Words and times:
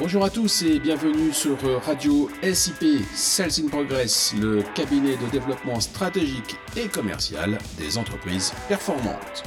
Bonjour 0.00 0.24
à 0.24 0.30
tous 0.30 0.62
et 0.62 0.80
bienvenue 0.80 1.30
sur 1.30 1.58
Radio 1.84 2.30
SIP 2.42 3.04
Sales 3.12 3.62
in 3.62 3.68
Progress, 3.68 4.34
le 4.34 4.62
cabinet 4.74 5.14
de 5.18 5.30
développement 5.30 5.78
stratégique 5.78 6.56
et 6.74 6.88
commercial 6.88 7.58
des 7.76 7.98
entreprises 7.98 8.54
performantes. 8.66 9.42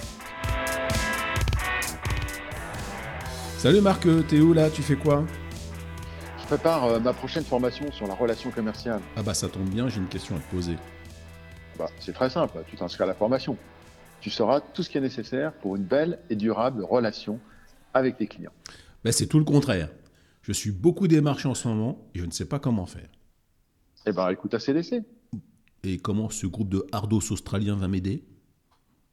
Salut 3.57 3.81
Marc, 3.81 4.05
t'es 4.27 4.41
où 4.41 4.53
là 4.53 4.69
Tu 4.69 4.83
fais 4.83 4.95
quoi? 4.95 5.25
Je 6.39 6.45
prépare 6.45 6.83
euh, 6.83 6.99
ma 6.99 7.13
prochaine 7.13 7.43
formation 7.43 7.91
sur 7.91 8.05
la 8.05 8.13
relation 8.13 8.51
commerciale. 8.51 9.01
Ah 9.15 9.23
bah 9.23 9.33
ça 9.33 9.47
tombe 9.47 9.69
bien, 9.69 9.89
j'ai 9.89 9.97
une 9.97 10.07
question 10.07 10.35
à 10.35 10.39
te 10.39 10.55
poser. 10.55 10.77
Bah, 11.79 11.87
c'est 11.99 12.13
très 12.13 12.29
simple, 12.29 12.63
tu 12.67 12.75
t'inscris 12.75 13.01
à 13.03 13.07
la 13.07 13.15
formation. 13.15 13.57
Tu 14.21 14.29
sauras 14.29 14.61
tout 14.61 14.83
ce 14.83 14.91
qui 14.91 14.99
est 14.99 15.01
nécessaire 15.01 15.51
pour 15.51 15.77
une 15.77 15.83
belle 15.83 16.19
et 16.29 16.35
durable 16.35 16.83
relation 16.83 17.39
avec 17.95 18.17
tes 18.17 18.27
clients. 18.27 18.53
Bah, 19.03 19.11
c'est 19.11 19.25
tout 19.25 19.39
le 19.39 19.45
contraire. 19.45 19.89
Je 20.43 20.51
suis 20.51 20.71
beaucoup 20.71 21.07
démarché 21.07 21.47
en 21.47 21.53
ce 21.53 21.69
moment 21.69 22.05
et 22.13 22.19
je 22.19 22.25
ne 22.25 22.31
sais 22.31 22.45
pas 22.45 22.59
comment 22.59 22.85
faire. 22.85 23.09
Eh 24.05 24.11
ben, 24.11 24.29
écoute 24.29 24.53
ACDC. 24.53 25.03
Et 25.85 25.97
comment 25.97 26.29
ce 26.29 26.45
groupe 26.47 26.67
de 26.67 26.85
hardos 26.91 27.31
australiens 27.31 27.77
va 27.77 27.87
m'aider? 27.87 28.23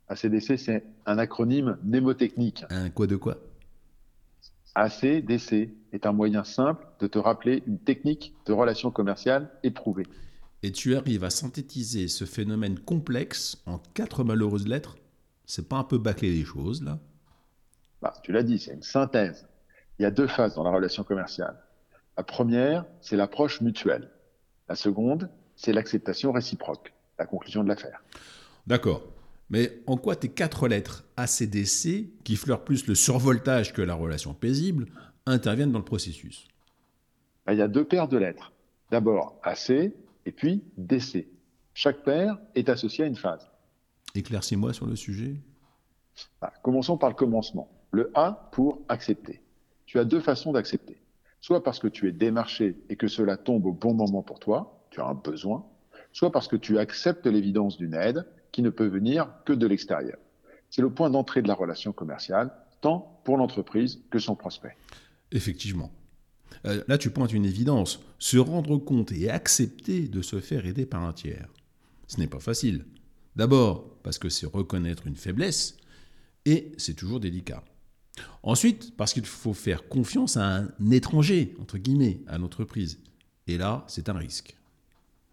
ACDC, 0.08 0.58
c'est 0.58 0.84
un 1.06 1.18
acronyme 1.18 1.78
mnémotechnique. 1.84 2.64
Un 2.68 2.90
quoi 2.90 3.06
de 3.06 3.14
quoi? 3.14 3.38
ACDC 4.74 5.70
est 5.92 6.04
un 6.04 6.12
moyen 6.12 6.42
simple 6.42 6.84
de 6.98 7.06
te 7.06 7.18
rappeler 7.18 7.62
une 7.68 7.78
technique 7.78 8.34
de 8.46 8.52
relation 8.52 8.90
commerciale 8.90 9.50
éprouvée. 9.62 10.06
Et 10.64 10.72
tu 10.72 10.96
arrives 10.96 11.22
à 11.22 11.30
synthétiser 11.30 12.08
ce 12.08 12.24
phénomène 12.24 12.78
complexe 12.78 13.62
en 13.66 13.78
quatre 13.94 14.24
malheureuses 14.24 14.66
lettres? 14.66 14.96
C'est 15.46 15.68
pas 15.68 15.76
un 15.76 15.84
peu 15.84 15.98
bâcler 15.98 16.32
les 16.32 16.44
choses, 16.44 16.82
là? 16.82 16.98
Bah, 18.02 18.14
Tu 18.24 18.32
l'as 18.32 18.42
dit, 18.42 18.58
c'est 18.58 18.74
une 18.74 18.82
synthèse. 18.82 19.46
Il 20.00 20.04
y 20.04 20.06
a 20.06 20.10
deux 20.10 20.28
phases 20.28 20.54
dans 20.54 20.62
la 20.62 20.70
relation 20.70 21.04
commerciale. 21.04 21.58
La 22.16 22.22
première, 22.22 22.86
c'est 23.02 23.16
l'approche 23.16 23.60
mutuelle. 23.60 24.10
La 24.66 24.74
seconde, 24.74 25.28
c'est 25.56 25.74
l'acceptation 25.74 26.32
réciproque, 26.32 26.94
la 27.18 27.26
conclusion 27.26 27.62
de 27.62 27.68
l'affaire. 27.68 28.02
D'accord. 28.66 29.02
Mais 29.50 29.82
en 29.86 29.98
quoi 29.98 30.16
tes 30.16 30.30
quatre 30.30 30.68
lettres 30.68 31.04
ACDC, 31.18 32.08
qui 32.24 32.36
fleurent 32.36 32.64
plus 32.64 32.86
le 32.86 32.94
survoltage 32.94 33.74
que 33.74 33.82
la 33.82 33.92
relation 33.92 34.32
paisible, 34.32 34.86
interviennent 35.26 35.70
dans 35.70 35.78
le 35.78 35.84
processus? 35.84 36.48
Il 37.50 37.58
y 37.58 37.62
a 37.62 37.68
deux 37.68 37.84
paires 37.84 38.08
de 38.08 38.16
lettres. 38.16 38.52
D'abord 38.90 39.38
AC 39.42 39.68
et 39.68 40.32
puis 40.34 40.64
DC. 40.78 41.26
Chaque 41.74 42.04
paire 42.04 42.38
est 42.54 42.70
associée 42.70 43.04
à 43.04 43.06
une 43.06 43.16
phase. 43.16 43.50
Éclaircis-moi 44.14 44.72
sur 44.72 44.86
le 44.86 44.96
sujet. 44.96 45.34
Bah, 46.40 46.54
commençons 46.62 46.96
par 46.96 47.10
le 47.10 47.16
commencement. 47.16 47.70
Le 47.90 48.10
A 48.14 48.48
pour 48.52 48.80
accepter 48.88 49.42
tu 49.90 49.98
as 49.98 50.04
deux 50.04 50.20
façons 50.20 50.52
d'accepter. 50.52 50.98
Soit 51.40 51.64
parce 51.64 51.80
que 51.80 51.88
tu 51.88 52.06
es 52.06 52.12
démarché 52.12 52.76
et 52.90 52.94
que 52.94 53.08
cela 53.08 53.36
tombe 53.36 53.66
au 53.66 53.72
bon 53.72 53.92
moment 53.92 54.22
pour 54.22 54.38
toi, 54.38 54.86
tu 54.92 55.00
as 55.00 55.04
un 55.04 55.14
besoin, 55.14 55.66
soit 56.12 56.30
parce 56.30 56.46
que 56.46 56.54
tu 56.54 56.78
acceptes 56.78 57.26
l'évidence 57.26 57.76
d'une 57.76 57.94
aide 57.94 58.24
qui 58.52 58.62
ne 58.62 58.70
peut 58.70 58.86
venir 58.86 59.28
que 59.44 59.52
de 59.52 59.66
l'extérieur. 59.66 60.16
C'est 60.70 60.80
le 60.80 60.90
point 60.90 61.10
d'entrée 61.10 61.42
de 61.42 61.48
la 61.48 61.54
relation 61.54 61.92
commerciale, 61.92 62.52
tant 62.80 63.20
pour 63.24 63.36
l'entreprise 63.36 64.00
que 64.12 64.20
son 64.20 64.36
prospect. 64.36 64.76
Effectivement. 65.32 65.90
Euh, 66.66 66.84
là, 66.86 66.96
tu 66.96 67.10
pointes 67.10 67.32
une 67.32 67.44
évidence. 67.44 67.98
Se 68.20 68.38
rendre 68.38 68.76
compte 68.76 69.10
et 69.10 69.28
accepter 69.28 70.06
de 70.06 70.22
se 70.22 70.38
faire 70.38 70.66
aider 70.66 70.86
par 70.86 71.02
un 71.02 71.12
tiers. 71.12 71.48
Ce 72.06 72.20
n'est 72.20 72.28
pas 72.28 72.38
facile. 72.38 72.84
D'abord, 73.34 73.96
parce 74.04 74.20
que 74.20 74.28
c'est 74.28 74.46
reconnaître 74.46 75.08
une 75.08 75.16
faiblesse, 75.16 75.76
et 76.44 76.70
c'est 76.78 76.94
toujours 76.94 77.18
délicat. 77.18 77.64
Ensuite, 78.42 78.96
parce 78.96 79.12
qu'il 79.12 79.26
faut 79.26 79.54
faire 79.54 79.88
confiance 79.88 80.36
à 80.36 80.56
un 80.56 80.90
étranger, 80.90 81.54
entre 81.60 81.78
guillemets, 81.78 82.20
à 82.26 82.38
l'entreprise. 82.38 82.98
Et 83.46 83.58
là, 83.58 83.84
c'est 83.86 84.08
un 84.08 84.16
risque. 84.16 84.56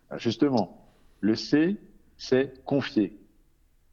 Ah, 0.10 0.18
justement, 0.18 0.86
le 1.22 1.36
C, 1.36 1.78
c'est 2.18 2.64
confier. 2.66 3.18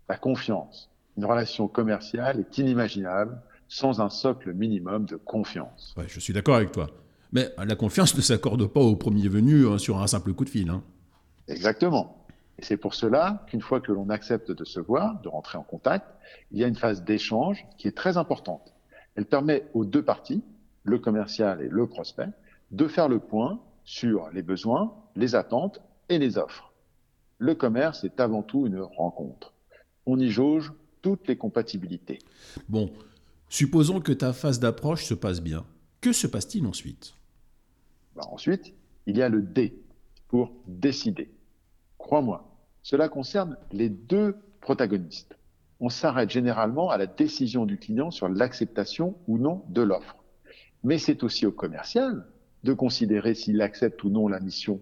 La 0.09 0.16
confiance. 0.16 0.91
Une 1.16 1.25
relation 1.25 1.69
commerciale 1.69 2.41
est 2.41 2.59
inimaginable 2.59 3.41
sans 3.69 4.00
un 4.00 4.10
socle 4.10 4.53
minimum 4.53 5.06
de 5.06 5.16
confiance. 5.16 5.94
Ouais, 5.97 6.06
je 6.09 6.21
suis 6.21 6.33
d'accord 6.33 6.56
avec 6.56 6.72
toi. 6.72 6.88
Mais 7.33 7.50
la 7.59 7.75
confiance 7.75 8.16
ne 8.16 8.21
s'accorde 8.21 8.66
pas 8.66 8.81
au 8.81 8.97
premier 8.97 9.28
venu 9.28 9.66
hein, 9.66 9.78
sur 9.78 10.00
un 10.00 10.06
simple 10.06 10.33
coup 10.34 10.44
de 10.44 10.50
fil. 10.50 10.71
Hein. 10.71 10.83
Exactement. 11.49 12.25
Et 12.59 12.65
c'est 12.65 12.77
pour 12.77 12.94
cela 12.94 13.44
qu'une 13.49 13.60
fois 13.60 13.81
que 13.81 13.91
l'on 13.91 14.09
accepte 14.10 14.50
de 14.53 14.65
se 14.65 14.78
voir, 14.78 15.21
de 15.22 15.28
rentrer 15.28 15.59
en 15.59 15.62
contact, 15.62 16.06
il 16.53 16.59
y 16.59 16.65
a 16.65 16.69
une 16.69 16.77
phase 16.77 17.03
d'échange 17.03 17.66
qui 17.78 17.88
est 17.88 17.97
très 17.97 18.16
importante. 18.16 18.73
Elle 19.14 19.26
permet 19.26 19.69
aux 19.75 19.84
deux 19.84 20.02
parties, 20.02 20.42
le 20.82 20.98
commercial 20.98 21.62
et 21.62 21.69
le 21.69 21.86
prospect, 21.86 22.28
de 22.70 22.88
faire 22.88 23.08
le 23.08 23.20
point 23.20 23.60
sur 23.84 24.30
les 24.30 24.42
besoins, 24.42 24.94
les 25.16 25.34
attentes 25.34 25.80
et 26.08 26.19
les 26.19 26.38
offres. 26.38 26.72
Le 27.38 27.54
commerce 27.54 28.04
est 28.04 28.20
avant 28.20 28.42
tout 28.42 28.66
une 28.66 28.80
rencontre. 28.80 29.53
On 30.06 30.19
y 30.19 30.30
jauge 30.30 30.72
toutes 31.03 31.28
les 31.28 31.36
compatibilités. 31.36 32.19
Bon, 32.69 32.91
supposons 33.48 34.00
que 34.00 34.12
ta 34.12 34.32
phase 34.32 34.60
d'approche 34.60 35.04
se 35.04 35.14
passe 35.14 35.41
bien. 35.41 35.64
Que 36.00 36.12
se 36.12 36.26
passe-t-il 36.26 36.66
ensuite? 36.66 37.14
Ben 38.16 38.24
Ensuite, 38.30 38.74
il 39.06 39.16
y 39.16 39.22
a 39.22 39.28
le 39.28 39.42
D 39.42 39.82
pour 40.28 40.53
décider. 40.66 41.30
Crois-moi, 41.98 42.50
cela 42.82 43.08
concerne 43.08 43.56
les 43.72 43.88
deux 43.88 44.36
protagonistes 44.60 45.36
on 45.80 45.88
s'arrête 45.88 46.30
généralement 46.30 46.90
à 46.90 46.98
la 46.98 47.06
décision 47.06 47.66
du 47.66 47.78
client 47.78 48.10
sur 48.10 48.28
l'acceptation 48.28 49.16
ou 49.26 49.38
non 49.38 49.64
de 49.68 49.82
l'offre. 49.82 50.16
Mais 50.82 50.98
c'est 50.98 51.22
aussi 51.22 51.46
au 51.46 51.52
commercial 51.52 52.26
de 52.62 52.72
considérer 52.72 53.34
s'il 53.34 53.60
accepte 53.60 54.02
ou 54.04 54.10
non 54.10 54.28
la 54.28 54.40
mission. 54.40 54.80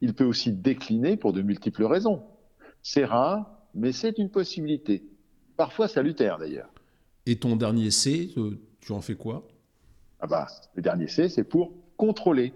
Il 0.00 0.14
peut 0.14 0.24
aussi 0.24 0.52
décliner 0.52 1.16
pour 1.16 1.32
de 1.32 1.42
multiples 1.42 1.84
raisons. 1.84 2.22
C'est 2.82 3.04
rare, 3.04 3.50
mais 3.74 3.92
c'est 3.92 4.18
une 4.18 4.30
possibilité. 4.30 5.04
Parfois 5.56 5.88
salutaire 5.88 6.38
d'ailleurs. 6.38 6.70
Et 7.26 7.36
ton 7.36 7.56
dernier 7.56 7.90
C, 7.90 8.30
euh, 8.36 8.58
tu 8.80 8.92
en 8.92 9.00
fais 9.00 9.14
quoi? 9.14 9.46
Ah 10.20 10.26
bah, 10.26 10.46
le 10.74 10.82
dernier 10.82 11.08
C, 11.08 11.28
c'est 11.28 11.44
pour 11.44 11.72
contrôler. 11.96 12.52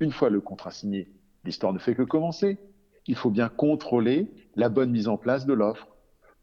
Une 0.00 0.12
fois 0.12 0.30
le 0.30 0.40
contrat 0.40 0.70
signé, 0.70 1.08
l'histoire 1.44 1.72
ne 1.72 1.78
fait 1.78 1.94
que 1.94 2.02
commencer. 2.02 2.58
Il 3.06 3.16
faut 3.16 3.30
bien 3.30 3.48
contrôler 3.48 4.28
la 4.56 4.68
bonne 4.68 4.90
mise 4.90 5.08
en 5.08 5.16
place 5.16 5.46
de 5.46 5.52
l'offre. 5.52 5.88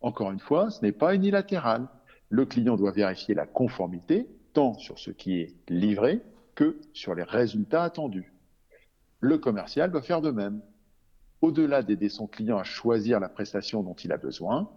Encore 0.01 0.31
une 0.31 0.39
fois, 0.39 0.69
ce 0.69 0.81
n'est 0.81 0.91
pas 0.91 1.15
unilatéral. 1.15 1.87
Le 2.29 2.45
client 2.45 2.75
doit 2.75 2.91
vérifier 2.91 3.35
la 3.35 3.45
conformité 3.45 4.27
tant 4.53 4.73
sur 4.77 4.99
ce 4.99 5.11
qui 5.11 5.39
est 5.39 5.55
livré 5.69 6.21
que 6.55 6.79
sur 6.93 7.15
les 7.15 7.23
résultats 7.23 7.83
attendus. 7.83 8.33
Le 9.19 9.37
commercial 9.37 9.91
doit 9.91 10.01
faire 10.01 10.21
de 10.21 10.31
même. 10.31 10.61
Au-delà 11.41 11.83
d'aider 11.83 12.09
son 12.09 12.27
client 12.27 12.57
à 12.57 12.63
choisir 12.63 13.19
la 13.19 13.29
prestation 13.29 13.83
dont 13.83 13.95
il 13.95 14.11
a 14.11 14.17
besoin, 14.17 14.69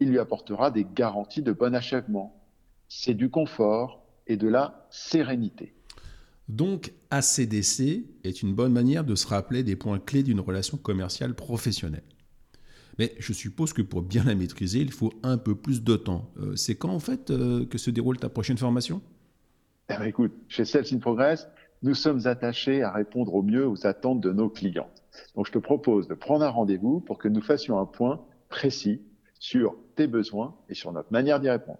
il 0.00 0.10
lui 0.10 0.18
apportera 0.18 0.70
des 0.70 0.86
garanties 0.94 1.42
de 1.42 1.52
bon 1.52 1.74
achèvement. 1.74 2.42
C'est 2.88 3.14
du 3.14 3.30
confort 3.30 4.04
et 4.26 4.36
de 4.36 4.48
la 4.48 4.86
sérénité. 4.90 5.74
Donc, 6.48 6.92
ACDC 7.10 8.04
est 8.22 8.42
une 8.42 8.54
bonne 8.54 8.72
manière 8.72 9.04
de 9.04 9.14
se 9.14 9.26
rappeler 9.26 9.62
des 9.62 9.74
points 9.74 9.98
clés 9.98 10.22
d'une 10.22 10.40
relation 10.40 10.76
commerciale 10.76 11.34
professionnelle. 11.34 12.04
Mais 12.98 13.14
je 13.18 13.32
suppose 13.32 13.72
que 13.72 13.82
pour 13.82 14.02
bien 14.02 14.24
la 14.24 14.34
maîtriser, 14.34 14.80
il 14.80 14.92
faut 14.92 15.12
un 15.22 15.38
peu 15.38 15.54
plus 15.54 15.82
de 15.82 15.96
temps. 15.96 16.30
Euh, 16.38 16.56
c'est 16.56 16.74
quand 16.74 16.90
en 16.90 17.00
fait 17.00 17.30
euh, 17.30 17.66
que 17.66 17.78
se 17.78 17.90
déroule 17.90 18.18
ta 18.18 18.28
prochaine 18.28 18.56
formation? 18.56 19.02
Eh 19.90 19.96
ben, 19.96 20.04
Écoute, 20.04 20.32
chez 20.48 20.64
Sales 20.64 20.86
in 20.92 20.98
Progress, 20.98 21.48
nous 21.82 21.94
sommes 21.94 22.26
attachés 22.26 22.82
à 22.82 22.90
répondre 22.90 23.34
au 23.34 23.42
mieux 23.42 23.66
aux 23.66 23.86
attentes 23.86 24.20
de 24.20 24.32
nos 24.32 24.48
clients. 24.48 24.90
Donc 25.34 25.46
je 25.46 25.52
te 25.52 25.58
propose 25.58 26.08
de 26.08 26.14
prendre 26.14 26.44
un 26.44 26.48
rendez-vous 26.48 27.00
pour 27.00 27.18
que 27.18 27.28
nous 27.28 27.42
fassions 27.42 27.78
un 27.78 27.86
point 27.86 28.24
précis 28.48 29.02
sur 29.38 29.76
tes 29.94 30.06
besoins 30.06 30.54
et 30.68 30.74
sur 30.74 30.92
notre 30.92 31.12
manière 31.12 31.40
d'y 31.40 31.50
répondre. 31.50 31.78